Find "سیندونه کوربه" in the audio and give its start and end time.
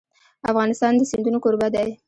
1.11-1.67